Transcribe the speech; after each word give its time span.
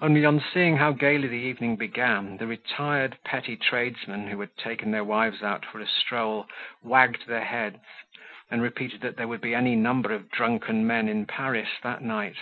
Only, 0.00 0.24
on 0.24 0.40
seeing 0.54 0.78
how 0.78 0.92
gaily 0.92 1.28
the 1.28 1.34
evening 1.36 1.76
began, 1.76 2.38
the 2.38 2.46
retired 2.46 3.18
petty 3.22 3.54
tradesmen 3.54 4.26
who 4.28 4.40
had 4.40 4.56
taken 4.56 4.90
their 4.92 5.04
wives 5.04 5.42
out 5.42 5.66
for 5.66 5.78
a 5.78 5.86
stroll 5.86 6.48
wagged 6.82 7.26
their 7.26 7.44
heads, 7.44 7.76
and 8.50 8.62
repeated 8.62 9.02
that 9.02 9.18
there 9.18 9.28
would 9.28 9.42
be 9.42 9.54
any 9.54 9.76
number 9.76 10.10
of 10.14 10.30
drunken 10.30 10.86
men 10.86 11.06
in 11.06 11.26
Paris 11.26 11.68
that 11.82 12.00
night. 12.00 12.38